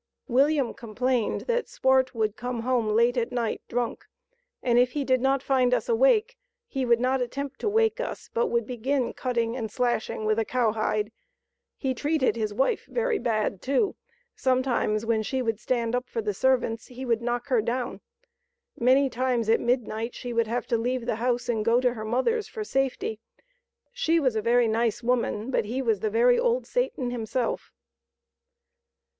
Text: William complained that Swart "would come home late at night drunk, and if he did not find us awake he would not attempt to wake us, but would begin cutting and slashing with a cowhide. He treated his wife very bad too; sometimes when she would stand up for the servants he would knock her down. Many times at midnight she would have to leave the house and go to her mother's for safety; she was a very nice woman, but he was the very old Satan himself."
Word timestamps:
William 0.27 0.73
complained 0.73 1.41
that 1.41 1.69
Swart 1.69 2.15
"would 2.15 2.35
come 2.35 2.61
home 2.61 2.87
late 2.89 3.17
at 3.17 3.31
night 3.31 3.61
drunk, 3.67 4.07
and 4.63 4.79
if 4.79 4.93
he 4.93 5.03
did 5.03 5.21
not 5.21 5.43
find 5.43 5.75
us 5.75 5.87
awake 5.87 6.39
he 6.65 6.85
would 6.87 6.99
not 6.99 7.21
attempt 7.21 7.59
to 7.59 7.69
wake 7.69 7.99
us, 7.99 8.27
but 8.33 8.47
would 8.47 8.65
begin 8.65 9.13
cutting 9.13 9.55
and 9.55 9.69
slashing 9.69 10.25
with 10.25 10.39
a 10.39 10.43
cowhide. 10.43 11.11
He 11.77 11.93
treated 11.93 12.35
his 12.35 12.51
wife 12.51 12.87
very 12.87 13.19
bad 13.19 13.61
too; 13.61 13.95
sometimes 14.35 15.05
when 15.05 15.21
she 15.21 15.39
would 15.43 15.59
stand 15.59 15.93
up 15.93 16.09
for 16.09 16.23
the 16.23 16.33
servants 16.33 16.87
he 16.87 17.05
would 17.05 17.21
knock 17.21 17.49
her 17.49 17.61
down. 17.61 18.01
Many 18.75 19.07
times 19.07 19.49
at 19.49 19.59
midnight 19.59 20.15
she 20.15 20.33
would 20.33 20.47
have 20.47 20.65
to 20.65 20.79
leave 20.79 21.05
the 21.05 21.17
house 21.17 21.47
and 21.47 21.63
go 21.63 21.79
to 21.79 21.93
her 21.93 22.05
mother's 22.05 22.47
for 22.47 22.63
safety; 22.63 23.19
she 23.93 24.19
was 24.19 24.35
a 24.35 24.41
very 24.41 24.67
nice 24.67 25.03
woman, 25.03 25.51
but 25.51 25.65
he 25.65 25.79
was 25.79 25.99
the 25.99 26.09
very 26.09 26.39
old 26.39 26.65
Satan 26.65 27.11
himself." 27.11 27.71